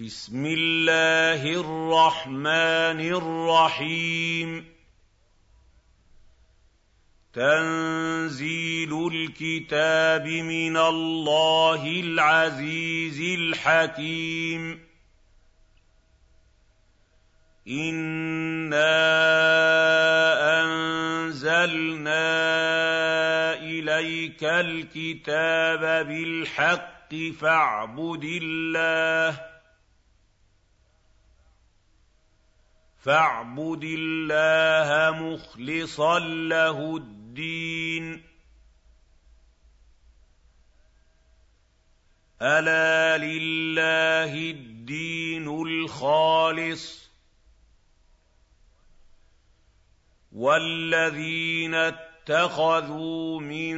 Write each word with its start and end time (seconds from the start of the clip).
بسم 0.00 0.46
الله 0.46 1.46
الرحمن 1.46 3.00
الرحيم. 3.00 4.64
تنزيل 7.32 9.08
الكتاب 9.12 10.26
من 10.26 10.76
الله 10.76 12.00
العزيز 12.00 13.38
الحكيم. 13.38 14.80
انا 17.68 18.94
انزلنا 20.62 22.24
اليك 23.54 24.44
الكتاب 24.44 26.06
بالحق 26.06 27.14
فاعبد 27.40 28.24
الله 28.24 29.53
فاعبد 33.04 33.84
الله 33.84 35.20
مخلصا 35.20 36.18
له 36.18 36.96
الدين. 36.96 38.22
ألا 42.42 43.18
لله 43.24 44.50
الدين 44.50 45.48
الخالص. 45.48 47.10
والذين 50.32 51.74
اتخذوا 51.74 53.40
من 53.40 53.76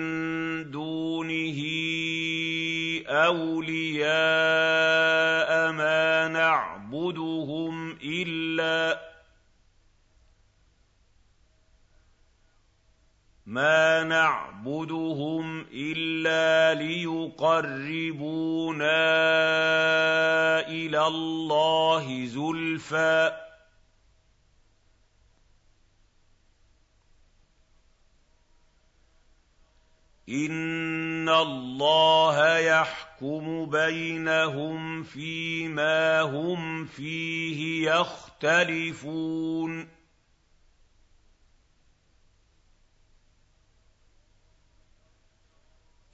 دونه 0.71 1.63
أولياء 3.07 4.07
ما 5.73 6.29
نعبدهم 6.29 7.99
إلا 8.03 9.16
مَا 13.47 14.03
نَعْبُدُهُمْ 14.05 15.67
إِلَّا 15.73 16.75
لِيُقَرِّبُونَا 16.83 18.87
إِلَى 20.69 21.07
اللَّهِ 21.07 22.27
زُلْفَىٰ 22.27 23.31
ۚ 23.31 23.35
إِنَّ 30.29 31.29
اللَّهَ 31.29 32.59
يَحْكُمُ 32.59 33.67
بَيْنَهُمْ 33.71 35.03
فِيمَا 35.03 36.21
هُمْ 36.23 36.85
فِيهِ 36.85 37.91
يَخْتَلِفُونَ 37.91 39.96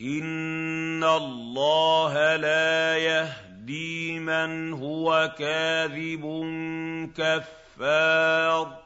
إِنَّ 0.03 1.05
اللَّهَ 1.05 2.36
لَا 2.36 2.98
يَهْدِي 2.98 4.19
مَنْ 4.19 4.72
هُوَ 4.72 5.34
كَاذِبٌ 5.39 6.25
كَفَّارٌ. 7.17 8.83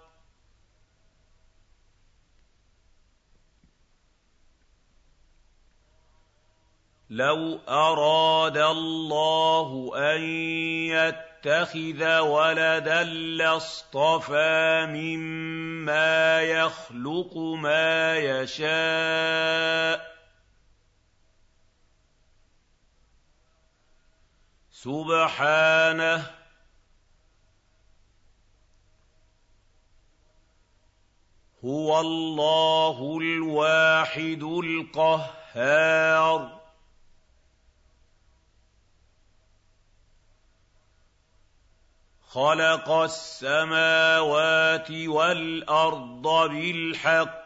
لَوْ 7.10 7.58
أَرَادَ 7.68 8.56
اللَّهُ 8.56 9.92
أَن 9.96 10.20
يَتَّخِذَ 10.92 12.18
وَلَدًا 12.18 13.04
لَّاصْطَفَىٰ 13.40 14.86
مِمَّا 14.86 16.42
يَخْلُقُ 16.42 17.36
مَا 17.36 18.16
يَشَاءُ 18.16 20.15
سُبْحَانَهُ 24.82 26.22
ۖ. 26.22 26.26
هُوَ 31.64 32.00
اللَّهُ 32.00 33.18
الْوَاحِدُ 33.20 34.42
الْقَهَّارُ. 34.42 36.60
خَلَقَ 42.28 42.90
السَّمَاوَاتِ 42.90 44.90
وَالْأَرْضَ 44.90 46.50
بِالْحَقِّ. 46.50 47.45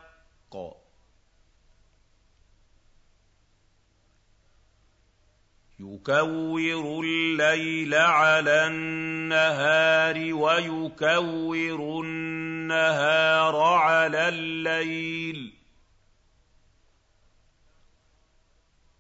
يُكَوِّرُ 5.80 7.00
اللَّيْلَ 7.04 7.94
عَلَى 7.94 8.66
النَّهَارِ 8.66 10.34
وَيُكَوِّرُ 10.34 12.00
النَّهَارَ 12.00 13.56
عَلَى 13.62 14.28
اللَّيْلِ. 14.28 15.52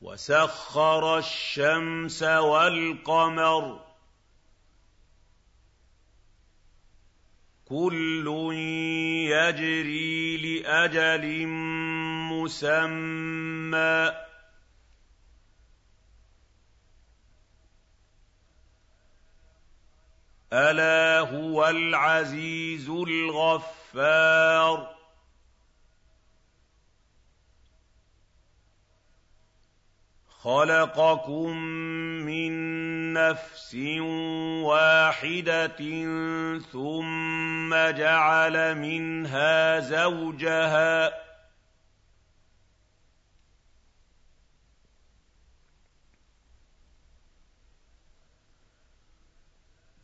وَسَخَّرَ 0.00 1.18
الشَّمْسَ 1.18 2.22
وَالْقَمَرَ. 2.22 3.80
كُلٌّ 7.64 8.50
يَجْرِي 9.30 10.36
لِأَجَلٍ 10.36 11.46
مُّسَمًّى. 12.32 14.29
أَلَا 20.52 21.20
هُوَ 21.20 21.68
الْعَزِيزُ 21.68 22.90
الْغَفَّارُ. 22.90 24.88
خَلَقَكُم 30.28 31.56
مِّن 32.26 32.52
نَّفْسٍ 33.12 33.74
وَاحِدَةٍ 34.64 35.80
ثُمَّ 36.72 37.74
جَعَلَ 37.74 38.74
مِنْهَا 38.74 39.80
زَوْجَهَا 39.80 41.29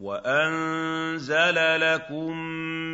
وَأَنزَلَ 0.06 1.80
لَكُم 1.80 2.36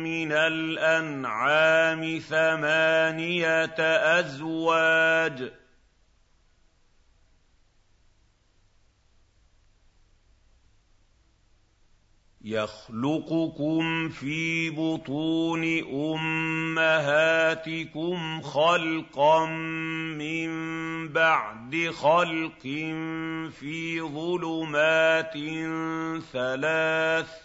مِّنَ 0.03 0.31
الْأَنْعَامِ 0.31 2.19
ثَمَانِيَةَ 2.29 3.79
أَزْوَاجٍ 4.19 5.43
ۚ 5.49 5.62
يَخْلُقُكُمْ 12.45 14.09
فِي 14.09 14.69
بُطُونِ 14.69 15.63
أُمَّهَاتِكُمْ 16.15 17.41
خَلْقًا 18.41 19.45
مِّن 20.19 20.49
بَعْدِ 21.13 21.89
خَلْقٍ 21.93 22.61
فِي 23.51 24.01
ظُلُمَاتٍ 24.01 25.33
ثَلَاثٍ 26.31 27.27
ۚ 27.27 27.43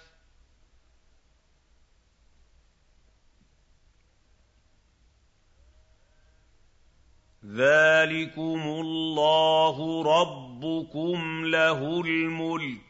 ذَٰلِكُمُ 7.46 8.60
اللَّهُ 8.62 10.02
رَبُّكُمْ 10.02 11.44
لَهُ 11.44 12.00
الْمُلْكُ 12.00 12.87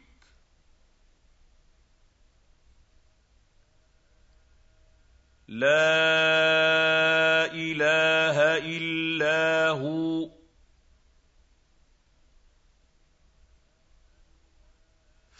لَا 5.49 7.45
إِلَٰهَ 7.53 8.37
إِلَّا 8.57 9.69
هُوَ. 9.69 10.29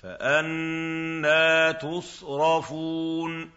فَأَنَّىٰ 0.01 1.73
تُصْرَفُونَ. 1.81 3.51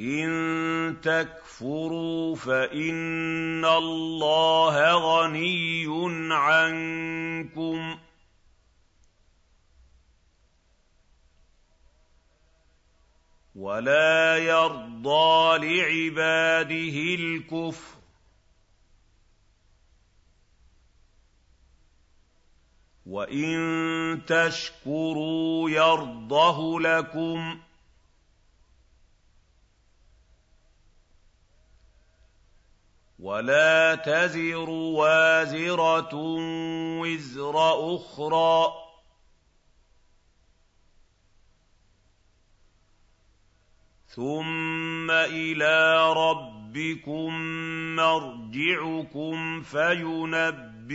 إِن 0.00 1.00
تَكْفُرُوا 1.00 2.36
فَإِنَّ 2.36 3.64
اللَّهَ 3.64 4.92
غَنِيٌّ 4.92 5.86
عَنكُمْ 6.34 7.94
ۖ. 7.94 8.07
وَلَا 13.58 14.36
يَرْضَىٰ 14.38 15.58
لِعِبَادِهِ 15.58 17.14
الْكُفْرَ 17.14 17.96
ۖ. 17.96 17.98
وَإِن 23.06 23.56
تَشْكُرُوا 24.26 25.70
يَرْضَهُ 25.70 26.80
لَكُمْ 26.80 27.54
ۗ. 27.54 27.58
وَلَا 33.18 33.94
تَزِرُ 33.94 34.70
وَازِرَةٌ 34.70 36.14
وِزْرَ 37.00 37.54
أُخْرَىٰ 37.94 38.66
ۗ. 38.84 38.87
ثُمَّ 44.08 45.10
إِلَىٰ 45.10 46.12
رَبِّكُم 46.16 47.34
مَّرْجِعُكُمْ 47.96 49.62
فَيُنَبِّئُكُم 49.62 50.94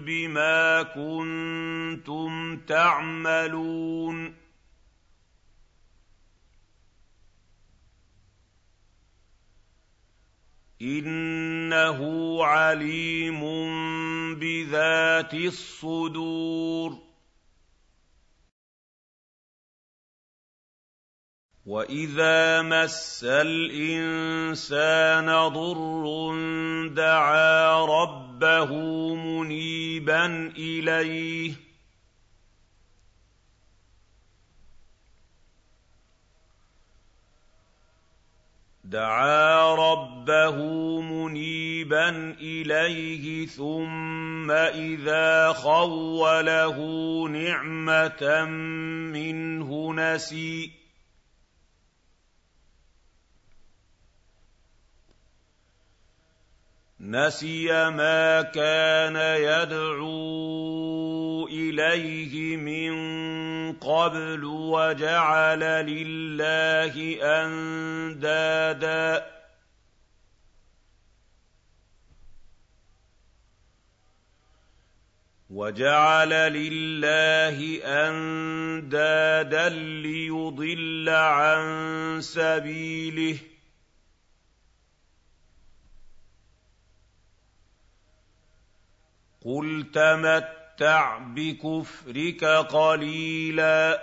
بِمَا 0.00 0.82
كُنتُمْ 0.82 2.56
تَعْمَلُونَ 2.56 4.34
إِنَّهُ 10.82 12.00
عَلِيمٌ 12.44 13.40
بِذَاتِ 14.34 15.34
الصُّدُورِ 15.34 17.03
وَإِذَا 21.66 22.62
مَسَّ 22.62 23.24
الْإِنسَانَ 23.24 25.26
ضُرٌّ 25.48 26.04
دَعَا 26.88 27.84
رَبَّهُ 27.84 28.70
مُنِيبًا 29.14 30.52
إِلَيْهِ 30.56 31.54
دعا 38.84 39.74
ربه 39.74 40.56
منيبا 41.00 42.34
اليه 42.40 43.46
ثم 43.46 44.50
اذا 44.50 45.52
خوله 45.52 46.78
نعمه 47.28 48.44
منه 49.12 49.94
نسي 49.94 50.83
نسي 57.04 57.90
ما 57.90 58.42
كان 58.42 59.16
يدعو 59.36 61.48
إليه 61.48 62.56
من 62.56 62.92
قبل 63.72 64.44
وجعل 64.44 65.60
لله 65.60 67.18
أندادا. 67.22 69.26
وجعل 75.50 76.30
لله 76.30 77.80
أندادا 77.84 79.68
ليضل 79.68 81.08
عن 81.08 82.20
سبيله. 82.20 83.38
قُلْ 89.44 89.90
تَمَتَّعْ 89.94 91.18
بِكُفْرِكَ 91.18 92.44
قَلِيلًا 92.44 93.96
ۖ 93.96 94.00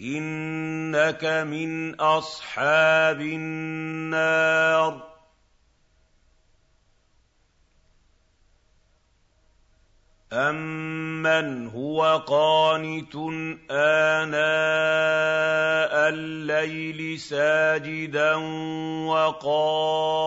إِنَّكَ 0.00 1.24
مِنْ 1.24 2.00
أَصْحَابِ 2.00 3.20
النَّارِ 3.20 5.13
أَمَّنْ 10.34 11.68
هُوَ 11.68 12.16
قَانِتٌ 12.18 13.14
آنَاءَ 13.70 14.34
اللَّيْلِ 16.08 17.18
سَاجِدًا 17.18 18.34
وَقَائِمًا 19.06 20.26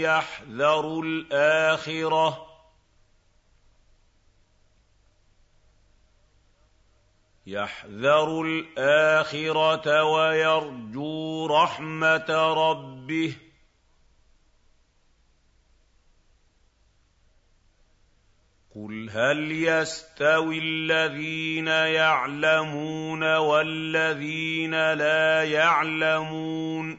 يَحْذَرُ 0.00 1.00
الْآخِرَةَ 1.00 2.48
يَحْذَرُ 7.46 8.42
الْآخِرَةَ 8.42 10.04
وَيَرْجُو 10.04 11.46
رَحْمَةَ 11.46 12.30
رَبِّهِ 12.54 13.47
قُلْ 18.78 19.10
هَلْ 19.10 19.52
يَسْتَوِي 19.52 20.58
الَّذِينَ 20.58 21.66
يَعْلَمُونَ 21.66 23.22
وَالَّذِينَ 23.36 24.92
لَا 24.92 25.44
يَعْلَمُونَ 25.44 26.98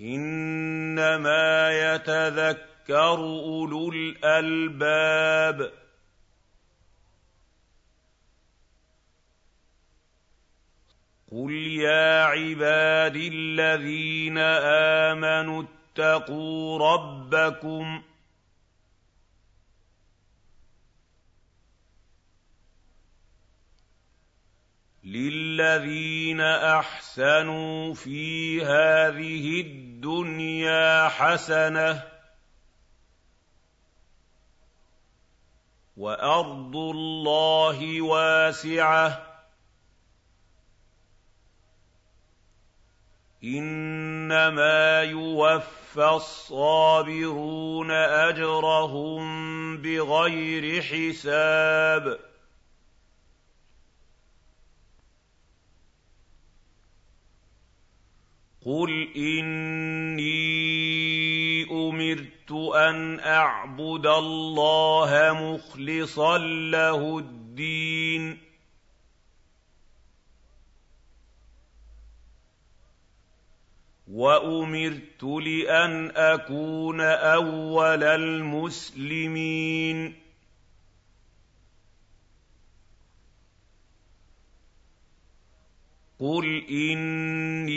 إِنَّمَا 0.00 1.70
يَتَذَكَّرُ 1.70 3.18
أُولُو 3.18 3.92
الْأَلْبَابِ 3.92 5.72
قُلْ 11.32 11.52
يَا 11.52 12.24
عِبَادِي 12.24 13.28
الَّذِينَ 13.28 14.38
آمَنُوا 15.08 15.62
اتَّقُوا 16.00 16.78
رَبَّكُمْ 16.78 18.02
لِلَّذِينَ 25.04 26.40
أَحْسَنُوا 26.40 27.94
فِي 27.94 28.62
هَٰذِهِ 28.64 29.60
الدُّنْيَا 29.60 31.08
حَسَنَةٌ 31.08 31.92
ۗ 31.92 32.02
وَأَرْضُ 35.96 36.76
اللَّهِ 36.76 38.02
وَاسِعَةٌ 38.02 39.08
ۗ 39.10 39.20
إِنَّمَا 44.30 45.02
يُوَفَّى 45.02 46.04
الصَّابِرُونَ 46.04 47.90
أَجْرَهُم 47.90 49.22
بِغَيْرِ 49.76 50.82
حِسَابٍ. 50.82 52.18
قُلْ 58.66 59.08
إِنِّي 59.16 60.30
أُمِرْتُ 61.70 62.52
أَنْ 62.74 63.20
أَعْبُدَ 63.20 64.06
اللَّهَ 64.06 65.32
مُخْلِصًا 65.32 66.38
لَّهُ 66.70 67.18
الدِّينَ. 67.18 68.49
وَأُمِرْتُ 74.12 75.22
لِأَنْ 75.22 76.10
أَكُونَ 76.16 77.00
أَوَّلَ 77.00 78.04
الْمُسْلِمِينَ. 78.04 80.14
قُلْ 86.20 86.64
إِنِّي 86.70 87.70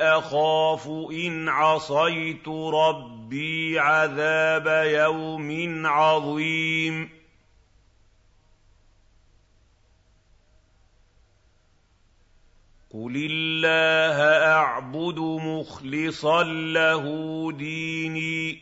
أَخَافُ 0.00 0.88
إِنْ 1.12 1.48
عَصَيْتُ 1.48 2.48
رَبِّي 2.48 3.78
عَذَابَ 3.78 4.86
يَوْمٍ 4.86 5.86
عَظِيمٍ. 5.86 7.21
قُلِ 12.92 13.28
اللَّهَ 13.30 14.22
أَعْبُدُ 14.52 15.18
مُخْلِصًا 15.18 16.42
لَّهُ 16.44 17.04
دِينِي. 17.52 18.58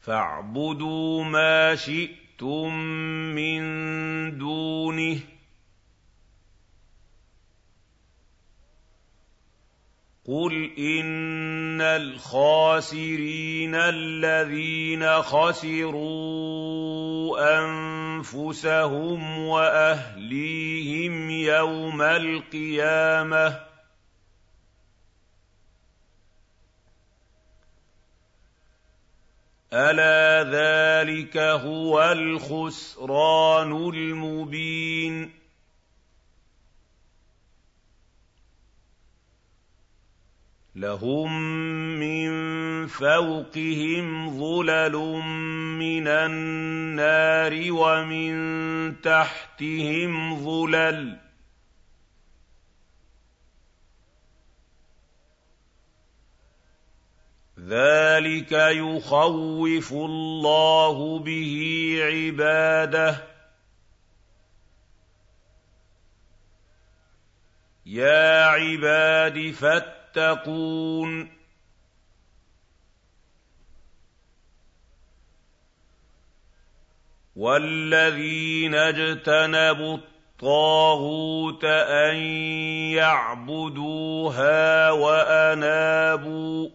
فَاعْبُدُوا 0.00 1.24
مَا 1.24 1.74
شِئْتُم 1.74 2.74
مِّن 3.34 3.62
دُونِهِ. 4.38 5.37
قُلْ 10.28 10.70
إِنَّ 10.78 11.80
الْخَاسِرِينَ 11.80 13.74
الَّذِينَ 13.74 15.22
خَسِرُوا 15.22 16.58
أَنفُسَهُمْ 17.58 19.38
وَأَهْلِيهِمْ 19.38 21.30
يَوْمَ 21.30 22.02
الْقِيَامَةِ 22.02 23.48
ۗ 23.50 23.54
أَلَا 29.72 30.44
ذَٰلِكَ 30.44 31.36
هُوَ 31.36 32.02
الْخُسْرَانُ 32.12 33.72
الْمُبِينُ 33.72 34.97
لَهُم 40.78 41.42
مِّن 42.00 42.30
فَوْقِهِمْ 42.86 44.38
ظُلَلٌ 44.38 44.92
مِّنَ 45.78 46.06
النَّارِ 46.08 47.52
وَمِن 47.72 49.00
تَحْتِهِمْ 49.00 50.44
ظُلَلٌ 50.44 51.16
ۚ. 51.18 51.20
ذَٰلِكَ 57.60 58.52
يُخَوِّفُ 58.52 59.92
اللَّهُ 59.92 61.18
بِهِ 61.18 61.52
عِبَادَهُ 62.02 63.12
ۚ. 63.12 63.22
يَا 67.86 68.44
عِبَادِ 68.46 69.50
فَاتَّقُونِ 70.14 71.38
وَالَّذِينَ 77.36 78.74
اجْتَنَبُوا 78.74 79.96
الطَّاغُوتَ 79.96 81.64
أَن 81.64 82.16
يَعْبُدُوهَا 82.94 84.90
وَأَنَابُوا 84.90 86.68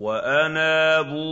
وَأَنَابُوا 0.00 1.22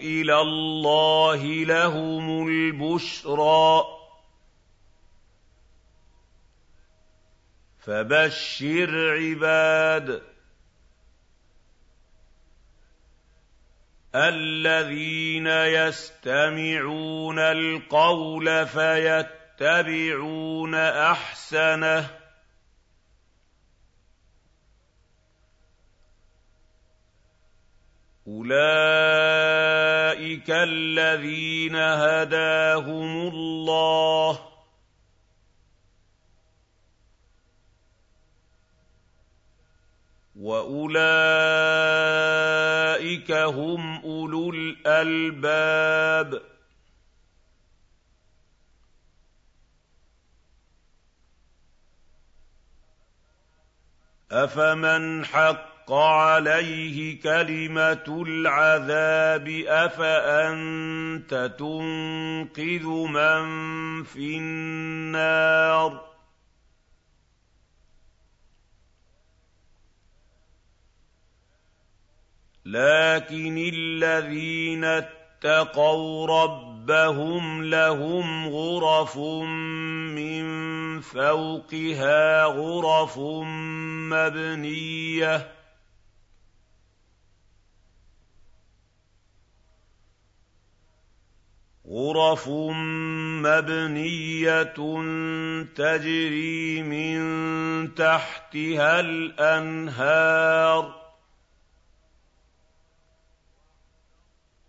إِلَى 0.00 0.40
اللَّهِ 0.40 1.44
لَهُمُ 1.44 2.48
الْبُشْرَىٰ. 2.48 3.91
فَبَشِّرْ 7.82 8.90
عِبَادِ 9.18 10.22
الَّذِينَ 14.14 15.46
يَسْتَمِعُونَ 15.46 17.38
الْقَوْلَ 17.38 18.66
فَيَتَّبِعُونَ 18.66 20.74
أَحْسَنَهُ 20.74 22.00
ۚ 22.02 22.06
أُولَٰئِكَ 28.28 29.70
الَّذِينَ 30.50 31.51
أَفَمَنْ 54.52 55.24
حَقَّ 55.24 55.92
عَلَيْهِ 55.92 57.20
كَلِمَةُ 57.22 58.24
الْعَذَابِ 58.28 59.48
أَفَأَنتَ 59.66 61.34
تُنقِذُ 61.58 62.86
مَن 62.86 63.44
فِي 64.04 64.36
النَّارِ 64.36 66.00
لَٰكِنِ 72.64 73.70
الَّذِينَ 73.74 74.84
اتَّقَوْا 74.84 76.26
رَبَّهُمْ 76.44 77.64
لَهُمْ 77.64 78.48
غُرَفٌ 78.48 79.16
مِّن 79.16 80.44
فَوْقِهَا 81.00 82.44
غُرَفٌ 82.44 83.18
مَّبْنِيَّةٌ. 84.12 85.52
غُرَفٌ 91.88 92.48
مَّبْنِيَّةٌ 93.42 94.76
تَجْرِي 95.76 96.82
مِن 96.82 97.94
تَحْتِهَا 97.94 99.00
الْأَنْهَارُ. 99.00 101.02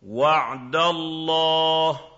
وَعْدَ 0.01 0.75
اللَّهِ 0.75 1.93
ۖ 1.93 2.12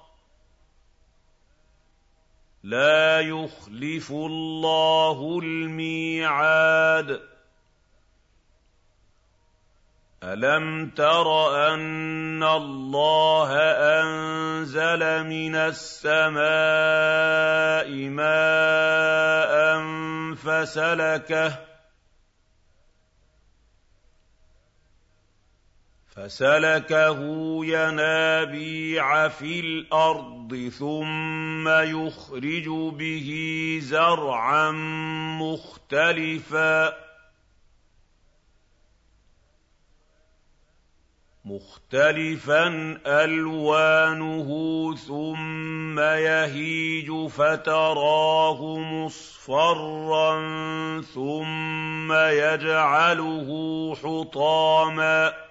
لَا 2.66 3.20
يُخْلِفُ 3.20 4.12
اللَّهُ 4.12 5.40
الْمِيعَادَ. 5.44 7.22
أَلَمْ 10.24 10.90
تَرَ 10.90 11.56
أَنَّ 11.74 12.44
اللَّهَ 12.44 13.52
أَنزَلَ 14.02 15.24
مِنَ 15.24 15.56
السَّمَاءِ 15.56 16.46
مَاءً 18.10 19.56
فَسَلَكَهُ 20.36 21.75
فَسَلَكَهُ 26.16 27.20
يَنَابِيعَ 27.66 29.28
فِي 29.28 29.60
الْأَرْضِ 29.60 30.70
ثُمَّ 30.80 31.68
يُخْرِجُ 31.68 32.68
بِهِ 32.70 33.30
زَرْعًا 33.82 34.72
مُّخْتَلِفًا 41.46 42.74
أَلْوَانُهُ 43.06 44.50
ثُمَّ 44.96 46.00
يَهِيجُ 46.00 47.28
فَتَرَاهُ 47.28 48.78
مُصْفَرًّا 48.80 50.32
ثُمَّ 51.02 52.14
يَجْعَلُهُ 52.14 53.50
حُطَامًا 54.04 55.30
ۚ 55.30 55.45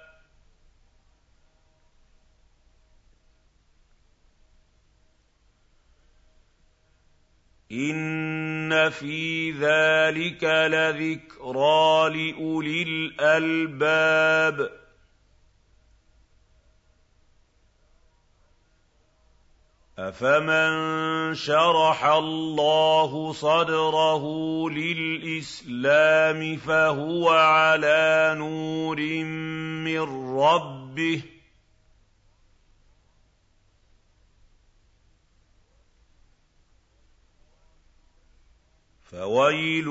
إِنَّ 7.74 8.90
فِي 8.90 9.50
ذَٰلِكَ 9.50 10.44
لَذِكْرَىٰ 10.44 12.10
لِأُولِي 12.14 12.82
الْأَلْبَابِ 12.82 14.70
أَفَمَن 19.98 21.34
شَرَحَ 21.34 22.04
اللَّهُ 22.04 23.32
صَدْرَهُ 23.32 24.24
لِلْإِسْلَامِ 24.70 26.56
فَهُوَ 26.56 27.28
عَلَىٰ 27.30 28.34
نُورٍ 28.38 29.00
مِّن 29.86 30.36
رَّبِّهِ 30.38 31.18
ۚ 31.22 31.33
فَوَيْلٌ 39.14 39.86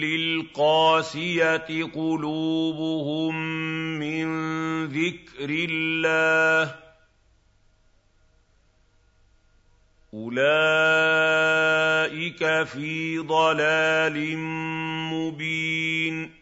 لِّلْقَاسِيَةِ 0.00 1.84
قُلُوبُهُم 1.84 3.34
مِّن 3.98 4.26
ذِكْرِ 4.86 5.48
اللَّهِ 5.70 6.70
ۚ 6.72 6.74
أُولَٰئِكَ 10.14 10.42
فِي 12.64 13.18
ضَلَالٍ 13.18 14.36
مُّبِينٍ 15.12 16.37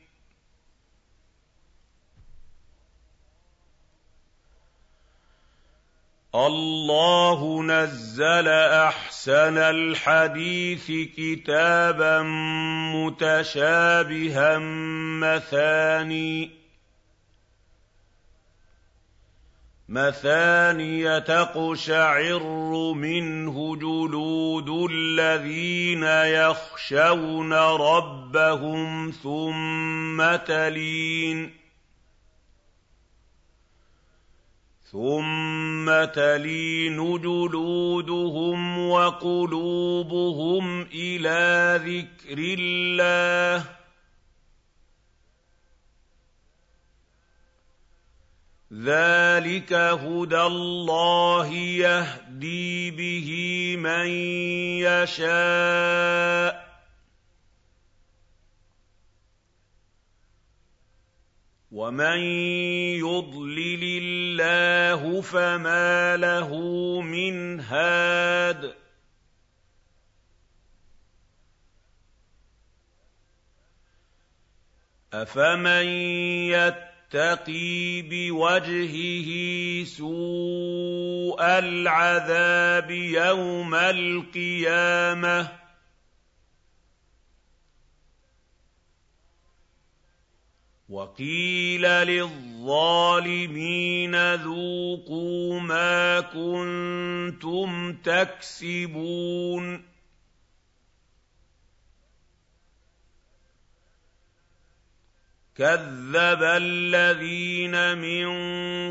اللَّهُ 6.35 7.63
نَزَّلَ 7.63 8.49
أَحْسَنَ 8.49 9.59
الْحَدِيثِ 9.59 10.87
كِتَابًا 11.17 12.23
مُّتَشَابِهًا 12.95 14.59
مَّثَانِيَ 19.89 21.21
تَقْشَعِرُّ 21.21 22.93
مِنْهُ 22.93 23.77
جُلُودُ 23.77 24.91
الَّذِينَ 24.91 26.03
يَخْشَوْنَ 26.03 27.53
رَبَّهُمْ 27.53 29.11
ثُمَّ 29.11 30.37
تَلِينُ. 30.37 31.66
ثُمَّ 34.97 36.05
تَلِينُ 36.05 36.97
جُلُودُهُمْ 37.21 38.89
وَقُلُوبُهُمْ 38.89 40.83
إِلَىٰ 40.83 41.81
ذِكْرِ 41.85 42.39
اللَّهِ 42.59 43.63
ۚ 43.65 43.67
ذَٰلِكَ 48.73 49.73
هُدَى 49.73 50.41
اللَّهِ 50.43 51.47
يَهْدِي 51.55 52.91
بِهِ 52.91 53.29
مَن 53.79 54.07
يَشَاءُ 54.81 56.56
وَمَن 61.77 62.21
يُضْلِلِ 63.05 63.83
اللَّهُ 64.03 65.21
فَمَا 65.21 66.17
لَهُ 66.17 66.49
مِنْ 67.01 67.61
هَادٍ 67.61 68.75
أَفَمَن 75.13 75.87
يَتَّقِي 76.57 78.03
بِوَجْهِهِ 78.03 79.29
سُوءَ 79.85 81.43
الْعَذَابِ 81.45 82.91
يَوْمَ 82.91 83.75
الْقِيَامَةِ 83.75 85.66
وَقِيلَ 90.89 91.83
لِلظَّالِمِينَ 91.83 92.65
ذُوقُوا 94.35 95.61
مَا 95.61 96.21
كُنتُمْ 96.21 97.93
تَكْسِبُونَ 97.93 99.85
كَذَّبَ 105.57 106.43
الَّذِينَ 106.43 107.99
مِن 107.99 108.27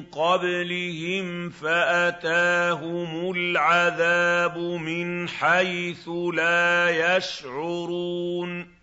قَبْلِهِمْ 0.01 1.49
فَأَتَاهُمُ 1.49 3.31
الْعَذَابُ 3.31 4.57
مِنْ 4.57 5.29
حَيْثُ 5.29 6.09
لَا 6.33 6.89
يَشْعُرُونَ 7.15 8.74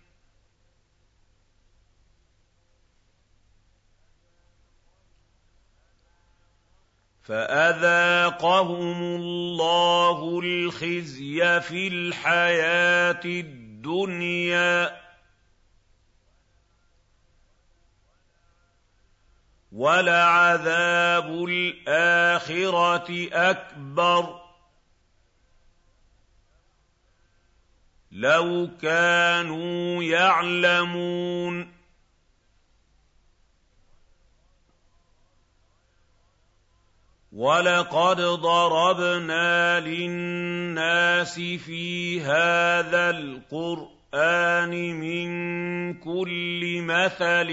فَأَذَاقَهُمُ 7.23 9.03
اللَّهُ 9.03 10.39
الْخِزْيَ 10.39 11.61
فِي 11.61 11.87
الْحَيَاةِ 11.87 13.21
الدُّنْيَا 13.25 14.85
ۖ 14.89 14.93
وَلَعَذَابُ 19.71 21.25
الْآخِرَةِ 21.45 23.27
أَكْبَرُ 23.33 24.23
ۚ 24.23 24.43
لَوْ 28.11 28.69
كَانُوا 28.81 30.03
يَعْلَمُونَ 30.03 31.72
وَلَقَدْ 37.33 38.21
ضَرَبْنَا 38.21 39.79
لِلنَّاسِ 39.79 41.35
فِي 41.35 42.21
هَٰذَا 42.21 43.09
الْقُرْآنِ 43.09 44.69
مِن 44.69 45.27
كُلِّ 45.93 46.81
مَثَلٍ 46.81 47.47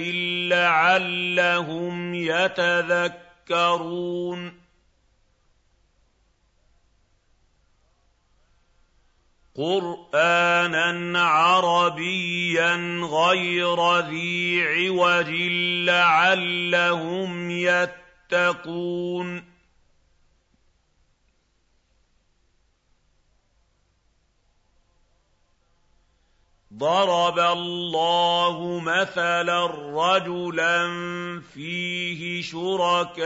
لَّعَلَّهُمْ 0.48 2.14
يَتَذَكَّرُونَ 2.14 3.80
قُرْآنًا 9.56 11.20
عَرَبِيًّا 11.22 13.00
غَيْرَ 13.04 13.98
ذِي 13.98 14.62
عِوَجٍ 14.62 15.30
لَّعَلَّهُمْ 15.88 17.50
يَتَّقُونَ 17.50 19.49
ضَرَبَ 26.80 27.38
اللَّهُ 27.38 28.80
مَثَلًا 28.80 29.66
رَّجُلًا 29.92 30.80
فِيهِ 31.54 32.42
شُرَكَاءُ 32.42 33.22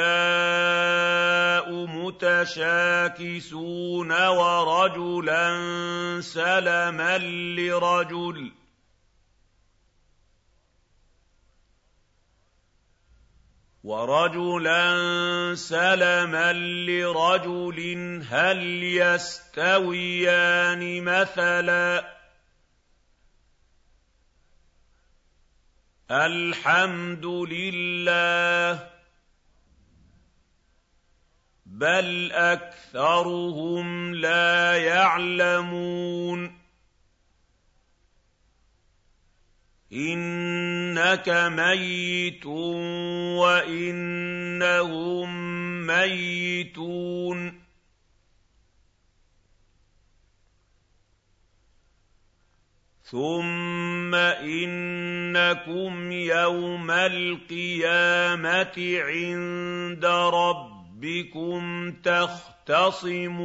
مُتَشَاكِسُونَ 1.86 2.66
وَرَجُلًا 4.26 5.50
سَلَمًا 6.20 7.18
لِّرَجُلٍ. 7.58 8.52
وَرَجُلًا 13.84 14.84
سَلَمًا 15.54 16.52
لِّرَجُلٍ 16.90 17.78
هَلْ 18.30 18.82
يَسْتَوِيَانِ 18.82 20.82
مَثَلًا؟ 21.04 22.13
الْحَمْدُ 26.14 27.24
لِلَّهِ 27.26 28.74
ۚ 28.74 28.80
بَلْ 31.66 32.32
أَكْثَرُهُمْ 32.32 34.14
لَا 34.14 34.76
يَعْلَمُونَ 34.76 36.58
إِنَّكَ 39.92 41.28
مَيِّتٌ 41.28 42.46
وَإِنَّهُم 43.38 45.28
مَّيِّتُونَ 45.86 47.53
ثُمَّ 53.14 54.14
إِنَّكُمْ 54.14 56.12
يَوْمَ 56.12 56.90
الْقِيَامَةِ 56.90 58.76
عِندَ 58.78 60.04
رَبِّكُمْ 60.34 61.92
تَخْتَصِمُونَ 62.04 63.44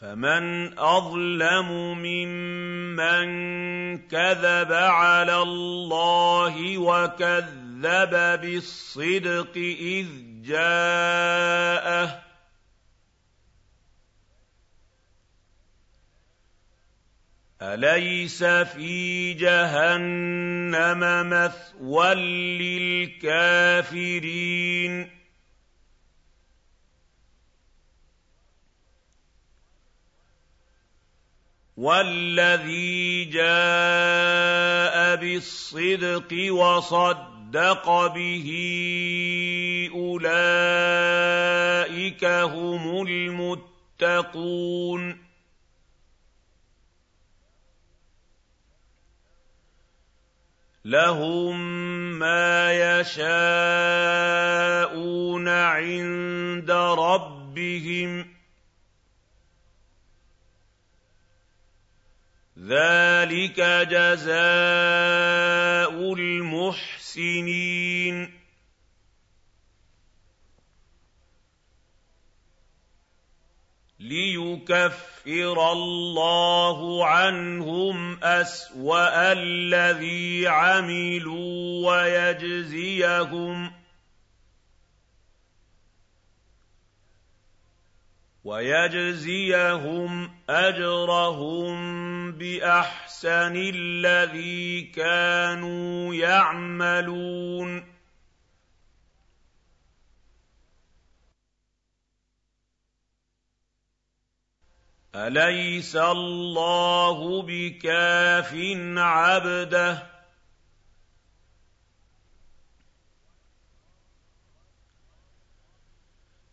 فَمَنْ 0.00 0.78
أَظْلَمُ 0.78 1.98
مِمَّن 1.98 3.28
كَذَبَ 4.08 4.72
عَلَى 4.72 5.42
اللَّهِ 5.42 6.78
وَكَذَّبَ 6.78 8.40
بِالصِّدْقِ 8.40 9.56
إِذْ 9.80 10.06
جَاءَهُ 10.42 12.27
أَلَيْسَ 17.62 18.44
فِي 18.44 19.34
جَهَنَّمَ 19.34 21.30
مَثْوًى 21.30 22.14
لِّلْكَافِرِينَ؟ 23.18 23.90
وَالَّذِي 31.76 33.24
جَاءَ 33.24 35.16
بِالصِّدْقِ 35.16 36.52
وَصَدَّقَ 36.52 38.06
بِهِ 38.06 38.48
أُولَٰئِكَ 39.94 40.34
هُمُ 42.24 43.06
الْمُتَّقُونَ. 43.98 45.27
لَهُم 50.88 51.60
مَّا 52.18 52.72
يَشَاءُونَ 53.00 53.28
عِندَ 55.48 56.70
رَبِّهِمْ 56.70 58.24
ۚ 58.24 58.26
ذَٰلِكَ 62.58 63.60
جَزَاءُ 63.92 64.32
الْمُحْسِنِينَ 66.14 67.58
لِيُكَفِّرَ 74.00 75.17
اللَّهُ 75.72 77.06
عَنْهُمْ 77.06 78.24
أَسْوَأَ 78.24 79.32
الَّذِي 79.32 80.48
عَمِلُوا 80.48 81.90
وَيَجْزِيَهُمْ 81.92 83.78
ويجزيهم 88.48 90.30
أجرهم 90.50 91.78
بأحسن 92.32 93.54
الذي 93.56 94.82
كانوا 94.82 96.14
يعملون 96.14 97.87
أَلَيْسَ 105.18 105.96
اللَّهُ 105.96 107.42
بِكَافٍ 107.42 108.54
عَبْدَهُ 108.96 109.94
ۖ 109.94 110.02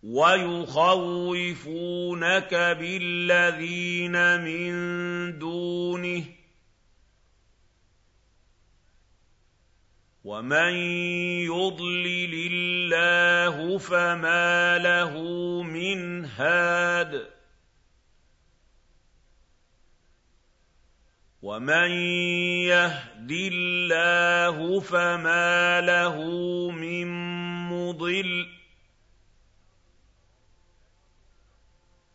وَيُخَوِّفُونَكَ 0.04 1.54
بِالَّذِينَ 2.54 4.41
مِن 4.41 4.73
دُونِهِ 5.39 6.21
ۚ 6.21 6.25
وَمَن 10.23 10.73
يُضْلِلِ 11.54 12.34
اللَّهُ 12.51 13.78
فَمَا 13.78 14.78
لَهُ 14.78 15.13
مِنْ 15.63 16.25
هَادٍ 16.25 17.35
وَمَن 21.45 21.91
يَهْدِ 22.65 23.29
اللَّهُ 23.31 24.79
فَمَا 24.79 25.81
لَهُ 25.81 26.17
مِن 26.71 27.08
مُّضِلٍّ 27.69 28.45
ۗ 28.45 28.47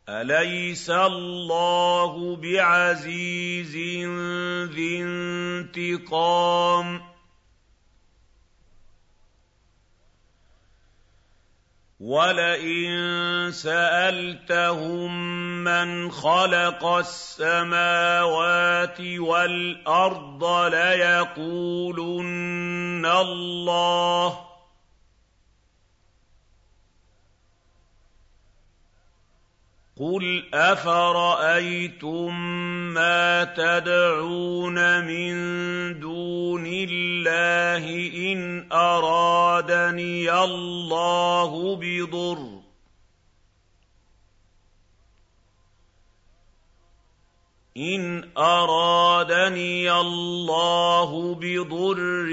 أَلَيْسَ 0.09 0.91
اللَّهُ 0.91 2.37
بِعَزِيزٍ 2.37 3.77
ذِي 4.75 5.03
انتِقَامٍ 5.03 7.10
وَلَئِن 12.01 13.53
سَأَلْتَهُم 13.53 15.11
مَّنْ 15.65 16.11
خَلَقَ 16.11 16.85
السَّمَاوَاتِ 17.45 18.21
وَالْأَرْضَ 19.01 20.45
لَيَقُولُنَّ 20.75 22.27
اللَّهُ 23.07 24.29
ۚ 24.31 24.35
قُلْ 30.01 30.45
أَفَرَأَيْتُم 30.55 32.35
مَّا 32.95 33.45
تَدْعُونَ 33.45 35.05
مِن 35.05 35.35
اللَّهِ 37.81 38.33
إِنْ 38.33 38.73
أَرَادَنِيَ 38.73 40.33
اللَّهُ 40.33 41.77
بِضُرٍّ. 41.77 42.61
إِنْ 47.77 48.31
أَرَادَنِيَ 48.39 49.93
اللَّهُ 49.93 51.35
بِضُرٍّ 51.35 52.29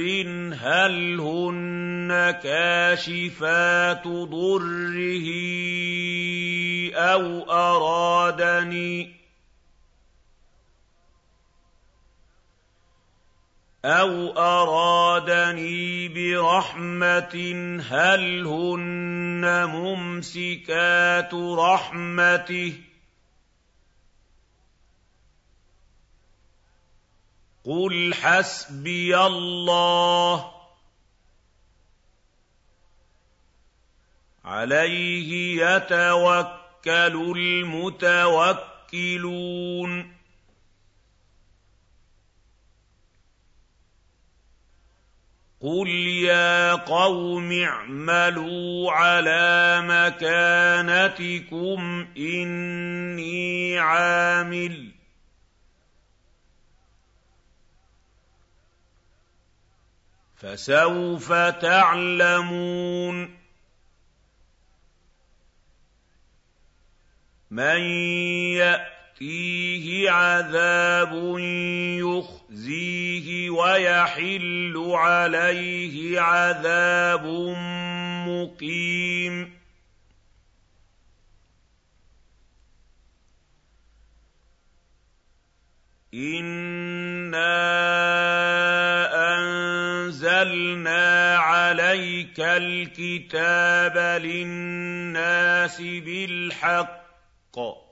هَلْ 0.54 1.20
هُنَّ 1.20 2.32
كَاشِفَاتُ 2.44 4.08
ضُرِّهِ 4.08 5.28
أَوْ 6.96 7.52
أَرَادَنِي 7.52 9.17
أَوْ 13.86 14.30
أَرَادَنِي 14.38 16.08
بِرَحْمَةٍ 16.08 17.36
هَلْ 17.90 18.46
هُنَّ 18.48 19.66
مُمْسِكَاتُ 19.66 21.34
رَحْمَتِهِ 21.34 22.74
ۚ 22.74 22.82
قُلْ 27.66 28.14
حَسْبِيَ 28.14 29.18
اللَّهُ 29.18 30.38
ۖ 30.38 30.44
عَلَيْهِ 34.46 35.62
يَتَوَكَّلُ 35.64 37.34
الْمُتَوَكِّلُونَ 37.38 38.58
قُلْ 45.68 45.90
يَا 46.24 46.74
قَوْمِ 46.76 47.52
اعْمَلُوا 47.52 48.92
عَلَىٰ 48.92 49.82
مَكَانَتِكُمْ 49.84 51.80
إِنِّي 52.18 53.80
عَامِلٌ 53.80 54.92
ۖ 54.92 54.94
فَسَوْفَ 60.40 61.34
تَعْلَمُونَ 61.62 63.38
مَن 67.52 67.80
يَأْتِيهِ 68.56 70.10
عَذَابٌ 70.12 71.14
يُخْزِيهِ 72.00 72.37
وَيَحِلُّ 73.50 74.92
عَلَيْهِ 74.96 76.20
عَذَابٌ 76.20 77.26
مُّقِيمٌ 78.28 79.58
إِنَّا 86.14 87.58
أَنزَلْنَا 89.36 91.38
عَلَيْكَ 91.38 92.40
الْكِتَابَ 92.40 93.98
لِلنَّاسِ 94.22 95.82
بِالْحَقِّ 95.82 97.60
ۖ 97.60 97.87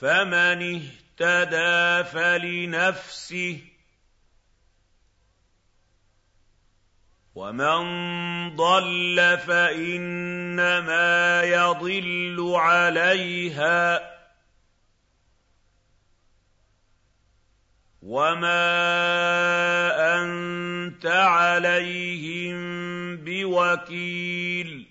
فَمَنِ 0.00 0.60
اهْتَدَىٰ 1.20 2.04
فَلِنَفْسِهِ 2.04 3.60
ۖ 3.66 3.70
ومن 7.34 8.56
ضل 8.56 9.38
فإنما 9.46 11.08
يضل 11.42 12.52
عليها 12.56 14.10
وما 18.02 18.70
أنت 20.22 21.06
عليهم 21.06 22.56
بوكيل 23.16 24.89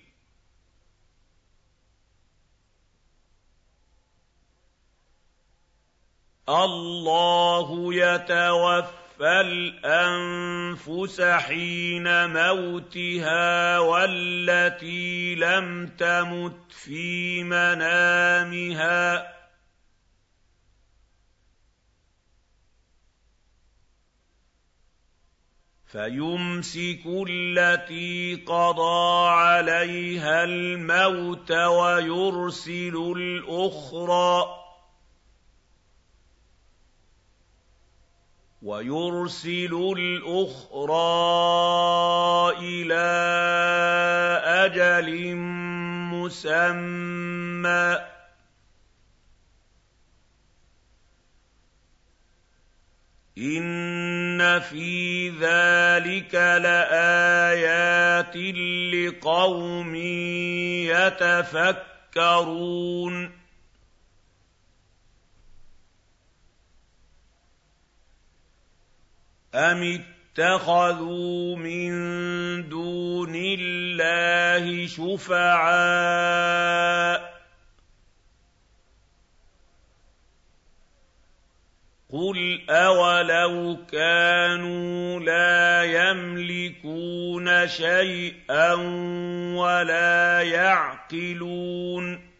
الله 6.50 7.94
يتوفى 7.94 9.00
فالانفس 9.20 11.20
حين 11.20 12.32
موتها 12.32 13.78
والتي 13.78 15.34
لم 15.34 15.86
تمت 15.86 16.72
في 16.72 17.44
منامها. 17.44 19.30
فيمسك 25.86 27.02
التي 27.28 28.44
قضى 28.46 29.28
عليها 29.28 30.44
الموت 30.44 31.52
ويرسل 31.52 33.12
الأخرى. 33.16 34.69
ويرسل 38.62 39.94
الأخرى 39.96 40.98
إلى 42.58 43.10
أجل 44.44 45.34
مسمى. 46.12 47.98
ان 53.38 54.60
في 54.60 55.28
ذلك 55.28 56.34
لايات 56.34 58.36
لقوم 58.94 59.94
يتفكرون 62.14 63.39
أَمِ 69.54 69.82
اتَّخَذُوا 69.82 71.56
مِن 71.56 71.90
دُونِ 72.68 73.32
اللَّهِ 73.34 74.86
شُفَعَاءَ 74.86 76.20
ۚ 77.20 77.22
قُلْ 82.12 82.70
أَوَلَوْ 82.70 83.76
كَانُوا 83.92 85.20
لَا 85.20 85.84
يَمْلِكُونَ 85.84 87.68
شَيْئًا 87.68 88.74
وَلَا 89.54 90.42
يَعْقِلُونَ 90.42 92.30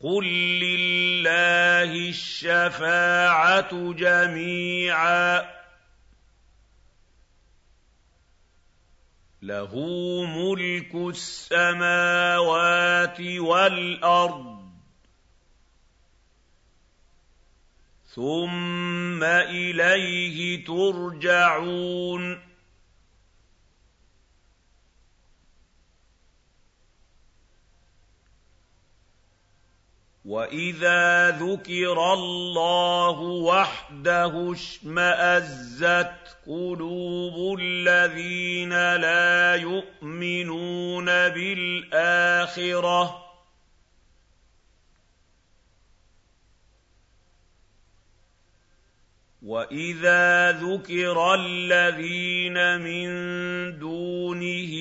قُل 0.00 0.26
لِّلَّهِ 0.60 1.61
الشَّفَاعَةُ 1.84 3.70
جَمِيعًا 3.92 5.40
ۖ. 5.40 5.44
لَّهُ 9.42 9.76
مُلْكُ 10.24 10.94
السَّمَاوَاتِ 10.94 12.20
وَالْأَرْضِ 13.20 14.62
ۖ. 14.62 14.62
ثُمَّ 18.14 19.24
إِلَيْهِ 19.24 20.64
تُرْجَعُونَ. 20.64 22.51
وَإِذَا 30.24 31.30
ذُكِرَ 31.30 32.12
اللَّهُ 32.12 33.18
وَحْدَهُ 33.20 34.52
اشْمَأَزَّتْ 34.52 36.36
قُلُوبُ 36.46 37.58
الَّذِينَ 37.60 38.70
لَا 38.96 39.54
يُؤْمِنُونَ 39.54 41.04
بِالْآخِرَةِ 41.06 43.04
ۖ 43.04 43.12
وَإِذَا 49.42 50.52
ذُكِرَ 50.52 51.34
الَّذِينَ 51.34 52.80
مِن 52.80 53.08
دُونِهِ 53.78 54.72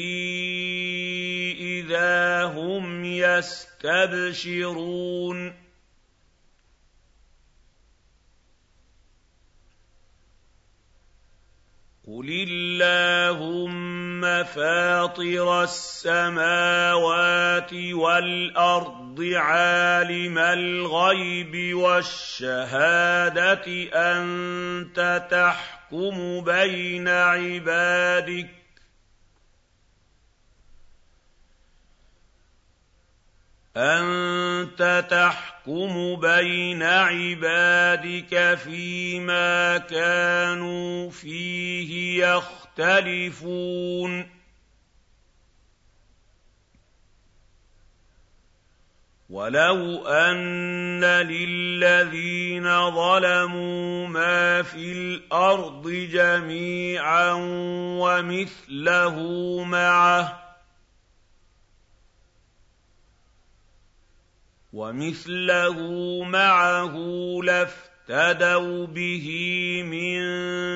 إِذَا 1.91 2.43
هُمْ 2.43 3.05
يَسْتَبْشِرُونَ 3.05 3.91
قُلِ 12.07 12.45
اللَّهُمَّ 12.49 14.43
فَاطِرَ 14.43 15.63
السَّمَاوَاتِ 15.63 16.93
وَالْأَرْضِ 17.73 19.19
عَالِمَ 19.35 20.37
الْغَيْبِ 20.37 21.75
وَالشَّهَادَةِ 21.75 23.65
أَنتَ 23.93 25.27
تَحْكُمُ 25.31 26.41
بَيْنَ 26.43 27.07
عِبَادِكَ 27.07 28.49
أَنتَ 33.77 35.05
تَحْكُمُ 35.11 36.15
بَيْنَ 36.15 36.83
عِبَادِكَ 36.83 38.59
فِيمَا 38.63 39.77
كَانُوا 39.77 41.09
فِيهِ 41.11 42.23
يَخْتَلِفُونَ. 42.25 43.61
وَلَوْ 49.29 50.07
أَنَّ 50.07 51.05
لِلَّذِينَ 51.05 52.91
ظَلَمُوا 52.91 54.07
مَا 54.07 54.61
فِي 54.61 54.91
الْأَرْضِ 54.91 55.89
جَمِيعًا 55.89 57.33
وَمِثْلَهُ 58.01 59.15
مَعَهُ 59.63 60.50
وَمِثْلَهُ 64.73 65.77
مَعَهُ 66.23 66.93
لَافْتَدَوْا 67.43 68.85
بِهِ 68.87 69.27
مِن 69.85 70.21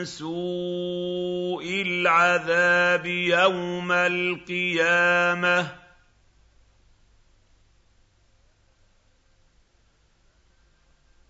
سُوءِ 0.06 1.64
الْعَذَابِ 1.88 3.06
يَوْمَ 3.06 3.92
الْقِيَامَةِ 3.92 5.62
ۚ. 5.64 5.68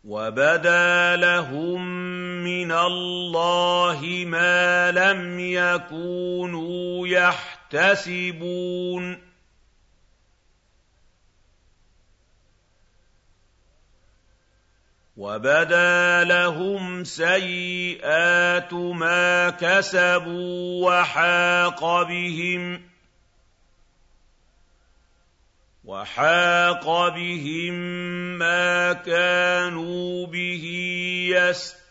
وَبَدَا 0.04 1.16
لَهُم 1.16 1.86
مِّنَ 2.44 2.72
اللَّهِ 2.72 4.24
مَا 4.28 4.92
لَمْ 4.92 5.40
يَكُونُوا 5.40 7.08
يَحْتَسِبُونَ. 7.08 8.46
وَبَدَا 15.18 16.24
لَهُمْ 16.24 17.04
سَيِّئَاتُ 17.04 18.74
مَا 18.74 19.50
كَسَبُوا 19.50 20.92
وَحَاقَ 20.92 22.04
بِهِم 22.04 22.82
وَحَاقَ 25.86 27.10
بِهِم 27.16 27.74
مَّا 28.38 28.94
كَانُوا 28.94 30.28
بِهِ 30.28 30.66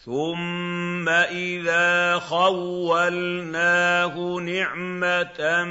ثُمَّ 0.05 1.09
إِذَا 1.09 2.19
خَوَّلْنَاهُ 2.19 4.15
نِعْمَةً 4.39 5.63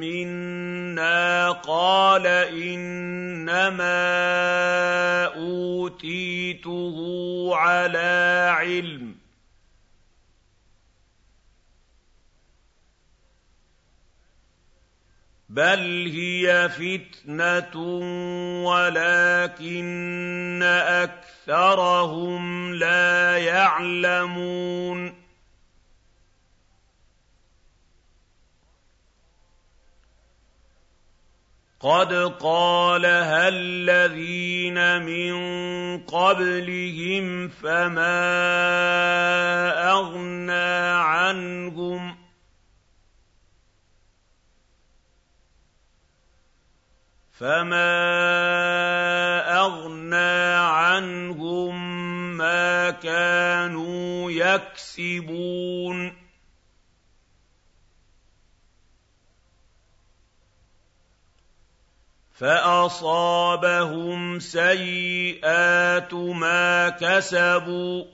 مِّنَّا 0.00 1.50
قَالَ 1.50 2.26
إِنَّمَا 2.26 4.04
أُوتِيتُهُ 5.36 6.96
عَلَىٰ 7.54 8.48
عِلْمٍ 8.56 9.12
ۚ 9.12 9.13
بَلْ 15.54 16.10
هِيَ 16.10 16.68
فِتْنَةٌ 16.68 17.76
وَلَٰكِنَّ 18.66 20.62
أَكْثَرَهُمْ 21.06 22.74
لَا 22.74 23.38
يَعْلَمُونَ 23.38 25.14
قَدْ 31.80 32.12
قَالَهَا 32.40 33.48
الَّذِينَ 33.48 35.02
مِن 35.02 35.34
قَبْلِهِمْ 36.00 37.48
فَمَا 37.48 38.20
أَغْنَىٰ 39.90 40.90
عَنْهُم 41.04 42.23
فَمَا 47.34 47.90
أَغْنَىٰ 49.58 50.54
عَنْهُم 50.54 51.74
مَّا 52.36 52.90
كَانُوا 52.90 54.30
يَكْسِبُونَ 54.30 56.16
فَأَصَابَهُمْ 62.34 64.20
سَيِّئَاتُ 64.38 66.14
مَا 66.14 66.88
كَسَبُوا 66.90 68.13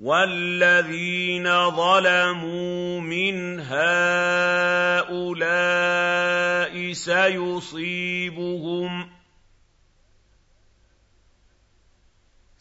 وَالَّذِينَ 0.00 1.70
ظَلَمُوا 1.70 3.00
مِنْ 3.00 3.60
هَٰؤُلَاءِ 3.60 5.02
سَيُصِيبُهُمْ 6.92 8.40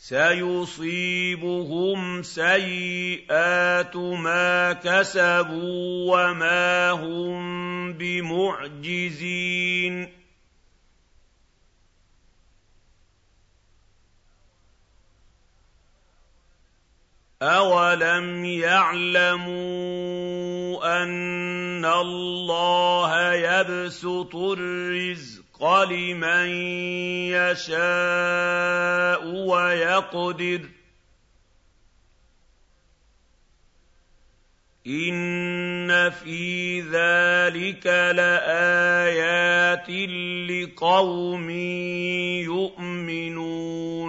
سيصيبهم 0.09 1.99
سيئات 2.23 3.95
ما 3.95 4.73
كسبوا 4.73 6.11
وما 6.11 6.91
هم 6.91 7.93
بمعجزين 7.93 9.39
أَوَلَمْ 17.41 18.45
يَعْلَمُوا 18.45 19.55
أَنَّ 21.03 21.85
اللَّهَ 21.85 23.33
يَبْسُطُ 23.33 24.35
الرِّزْقَ 24.35 25.63
لِمَن 25.83 26.47
يَشَاءُ 27.31 29.23
وَيَقْدِرُ 29.47 30.59
ۚ 30.67 30.69
إِنَّ 34.87 36.09
فِي 36.09 36.81
ذَٰلِكَ 36.81 37.87
لَآيَاتٍ 38.19 39.89
لِّقَوْمٍ 40.51 41.49
يُؤْمِنُونَ 42.51 44.08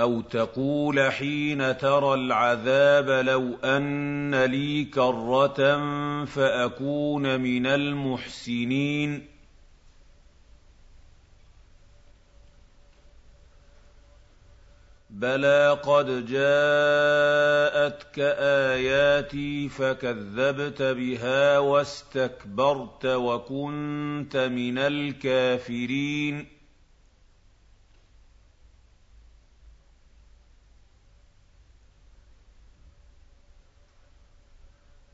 أَوْ 0.00 0.20
تَقُولَ 0.20 1.10
حِينَ 1.12 1.78
تَرَى 1.78 2.14
الْعَذَابَ 2.14 3.24
لَوْ 3.26 3.54
أَنَّ 3.64 4.44
لِي 4.44 4.84
كَرَّةً 4.84 5.84
فَأَكُونَ 6.24 7.40
مِنَ 7.40 7.66
الْمُحْسِنِينَ 7.66 9.26
بَلَىٰ 15.10 15.78
قَدْ 15.82 16.06
جَاءَتْكَ 16.26 18.18
آيَاتِي 18.72 19.68
فَكَذَّبْتَ 19.68 20.82
بِهَا 20.82 21.58
وَاسْتَكْبَرْتَ 21.58 23.06
وَكُنتَ 23.06 24.36
مِنَ 24.36 24.78
الْكَافِرِينَ 24.78 26.59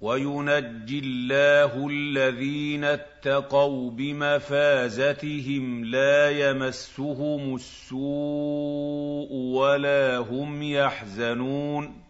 وينجي 0.00 0.98
الله 0.98 1.88
الذين 1.88 2.84
اتقوا 2.84 3.90
بمفازتهم 3.90 5.84
لا 5.84 6.30
يمسهم 6.30 7.54
السوء 7.54 9.32
ولا 9.32 10.18
هم 10.18 10.62
يحزنون. 10.62 12.04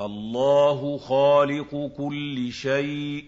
الله 0.00 0.98
خالق 0.98 1.92
كل 1.96 2.52
شيء 2.52 3.26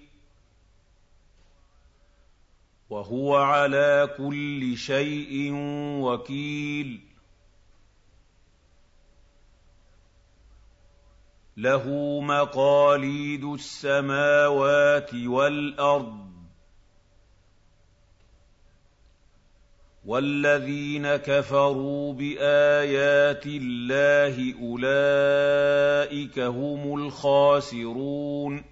وهو 2.90 3.36
على 3.36 4.14
كل 4.18 4.76
شيء 4.76 5.52
وكيل. 6.02 7.11
له 11.56 12.20
مقاليد 12.20 13.44
السماوات 13.44 15.14
والأرض 15.14 16.32
والذين 20.04 21.16
كفروا 21.16 22.12
بآيات 22.12 23.46
الله 23.46 24.54
أولئك 24.62 26.38
هم 26.38 26.94
الخاسرون 26.94 28.64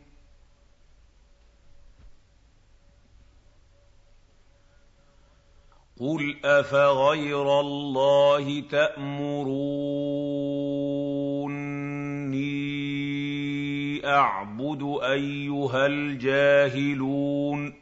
قل 6.00 6.40
أفغير 6.44 7.60
الله 7.60 8.60
تامروني 8.60 10.49
أعبد 14.10 14.98
أيها 15.02 15.86
الجاهلون. 15.86 17.80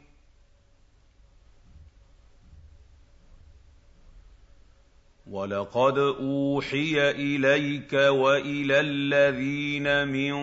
وَلَقَدْ 5.29 5.97
أُوحِيَ 5.97 7.11
إِلَيْكَ 7.11 7.93
وَإِلَى 7.93 8.79
الَّذِينَ 8.79 10.07
مِن 10.07 10.33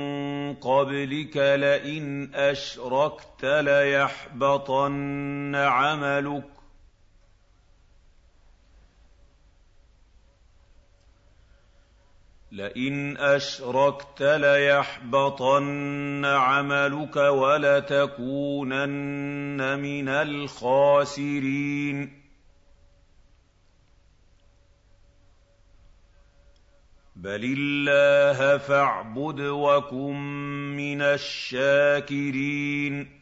قَبْلِكَ 0.54 1.36
لَئِنْ 1.36 2.34
أَشْرَكْتَ 2.34 3.44
لَيَحْبَطَنَّ 3.44 5.54
عَمَلُكَ. 5.54 6.55
لئن 12.56 13.16
أشركت 13.16 14.22
ليحبطن 14.22 16.24
عملك 16.24 17.16
ولتكونن 17.16 18.98
من 19.78 20.08
الخاسرين. 20.08 22.22
بل 27.16 27.54
الله 27.58 28.58
فاعبد 28.58 29.40
وكن 29.40 30.16
من 30.76 31.02
الشاكرين. 31.02 33.16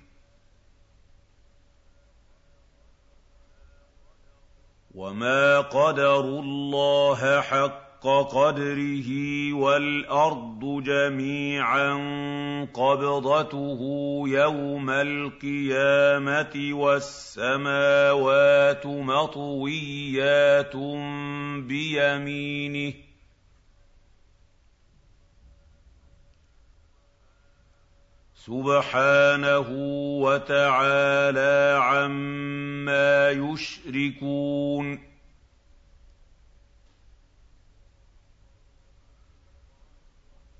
وما 4.94 5.60
قدروا 5.60 6.42
الله 6.42 7.40
حق 7.40 7.83
قدره 8.06 9.08
والأرض 9.52 10.82
جميعا 10.84 11.94
قبضته 12.74 13.80
يوم 14.26 14.90
القيامة 14.90 16.70
والسماوات 16.72 18.06
مطويات 18.86 20.76
بيمينه 21.66 22.94
سُبْحَانَهُ 28.46 29.68
وَتَعَالَىٰ 30.20 31.78
عَمَّا 31.82 33.30
يُشْرِكُونَ 33.30 35.13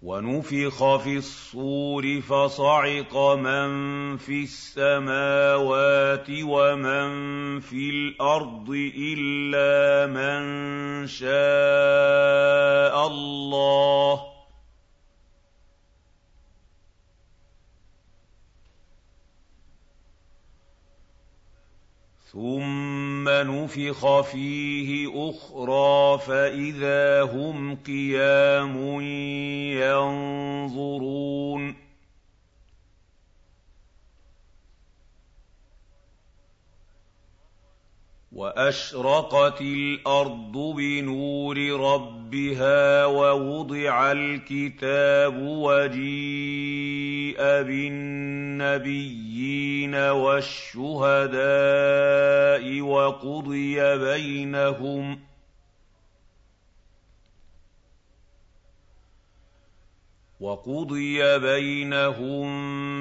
وَنُفِخَ 0.05 0.97
فِي 0.97 1.17
الصُّورِ 1.17 2.21
فَصَعِقَ 2.21 3.17
مَن 3.17 4.17
فِي 4.17 4.43
السَّمَاوَاتِ 4.43 6.27
وَمَن 6.31 7.09
فِي 7.61 7.91
الْأَرْضِ 7.91 8.71
إِلَّا 8.99 10.07
مَن 10.13 11.07
شَاءَ 11.07 13.07
اللَّهُ. 13.07 14.34
ثُمَّ 22.35 23.29
نُفِخَ 23.29 24.21
فِيهِ 24.21 25.09
أُخْرَىٰ 25.31 26.19
فَإِذَا 26.27 27.23
هُمْ 27.23 27.77
قِيَامٌ 27.77 29.01
يَنظُرُونَ 30.67 31.77
وَأَشْرَقَتِ 38.33 39.61
الْأَرْضُ 39.61 40.53
بِنُورِ 40.77 41.57
رَبِّهَا 41.81 43.07
وَوُضِعَ 43.07 44.13
الْكِتَابُ 44.13 45.35
وَجِيءَ 45.39 46.74
بِالنَّبِيِّينَ 47.39 48.95
وَالشُّهَدَاءِ 49.95 51.35
وَقُضِيَ 52.81 53.97
بَيْنَهُم 53.99 55.21
وَقُضِيَ 60.41 61.39
بَيْنَهُم 61.39 62.49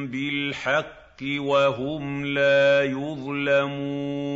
بِالْحَقِّ 0.07 1.03
وَهُمْ 1.23 2.25
لَا 2.25 2.84
يُظْلَمُونَ 2.84 4.32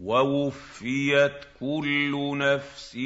وَوُفِّيَتْ 0.00 1.44
كُلُّ 1.60 2.38
نَفْسٍ 2.38 2.96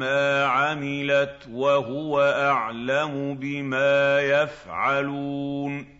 مَّا 0.00 0.44
عَمِلَتْ 0.44 1.48
وَهُوَ 1.50 2.20
أَعْلَمُ 2.20 3.34
بِمَا 3.34 4.20
يَفْعَلُونَ. 4.20 5.96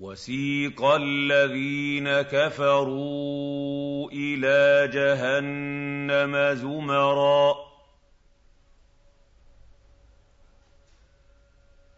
وَسِيقَ 0.00 0.84
الَّذِينَ 0.84 2.22
كَفَرُوا 2.22 4.10
إِلَىٰ 4.12 4.88
جَهَنَّمَ 4.92 6.54
زُمَرًا. 6.54 7.54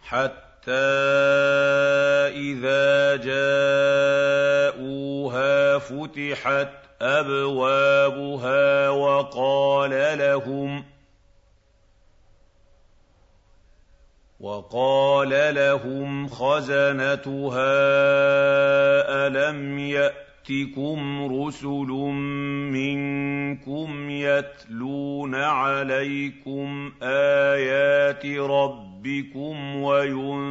حَتَّىٰ 0.00 0.49
حَتَّىٰ 0.60 0.72
إِذَا 2.36 3.16
جَاءُوهَا 4.66 4.78
فُتِحَتْ 5.78 6.72
أَبْوَابُهَا 7.02 8.88
وَقَالَ 8.88 10.18
لَهُمْ 10.18 10.84
وقال 14.40 15.54
لهم 15.54 16.28
خزنتها 16.28 17.60
ألم 19.26 19.78
يأتكم 19.78 21.24
رسل 21.42 21.88
منكم 22.72 24.10
يتلون 24.10 25.34
عليكم 25.34 26.92
ايات 27.02 28.26
ربكم 28.26 28.89
وينذرونكم 29.82 30.46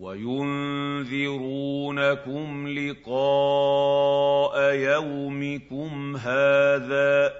وينذرونكم 0.00 2.68
لقاء 2.68 4.74
يومكم 4.74 6.16
هذا 6.16 7.32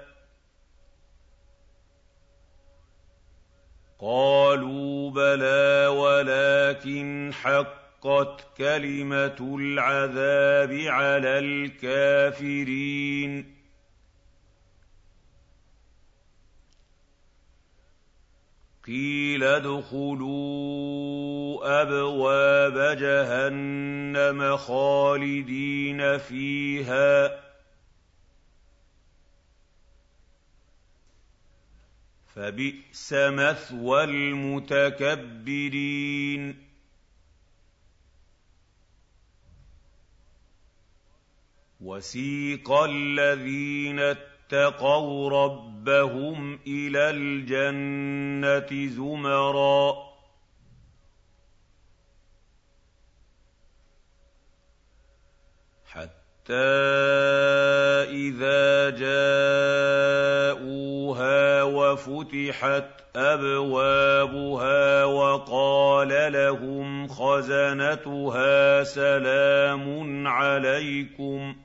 قالوا 3.99 5.11
بلى 5.11 5.87
ولكن 5.87 7.31
حقت 7.33 8.47
كلمة 8.57 9.55
العذاب 9.59 10.71
على 10.71 11.39
الكافرين 11.39 13.60
قيل 18.91 19.43
ادخلوا 19.43 20.81
أبواب 21.81 22.97
جهنم 22.97 24.57
خالدين 24.57 26.17
فيها. 26.17 27.41
فبئس 32.35 33.13
مثوى 33.13 34.03
المتكبرين. 34.03 35.51
وسيق 41.81 42.71
الذين 42.71 43.99
اتقوا 43.99 45.29
ربهم 45.29 45.70
إلى 46.67 47.09
الجنه 47.09 48.87
زمرا 48.87 50.11
حتى 55.85 56.53
اذا 58.09 58.89
جاءوها 60.49 60.83
وفتحت 61.63 63.01
ابوابها 63.15 65.05
وقال 65.05 66.33
لهم 66.33 67.07
خزنتها 67.07 68.83
سلام 68.83 70.27
عليكم 70.27 71.55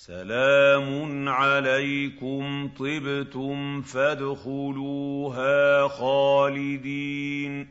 سلام 0.00 1.28
عليكم 1.28 2.70
طبتم 2.78 3.82
فادخلوها 3.82 5.88
خالدين. 5.88 7.68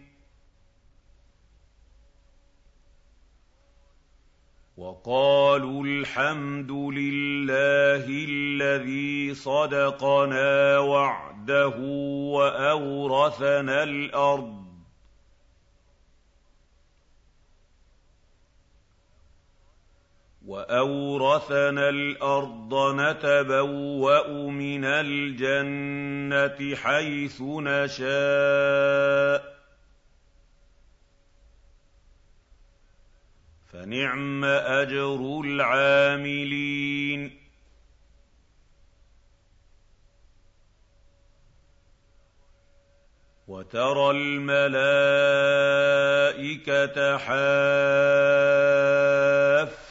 وقالوا 4.78 5.84
الحمد 5.84 6.72
لله 6.72 8.06
الذي 8.06 9.34
صدقنا 9.34 10.78
وعده 10.78 11.78
وأورثنا 12.36 13.84
الأرض 13.84 14.59
واورثنا 20.50 21.90
الأرض 21.90 22.74
نتبوا 22.96 24.52
من 24.52 24.86
الجنه 24.86 26.76
حيث 26.76 27.42
نشاء 27.42 28.10
فنعم 33.72 34.46
اجر 34.46 35.42
العاملين 35.46 37.40
وترى 43.48 44.12
الملائكه 44.12 44.78
حافين 47.18 48.50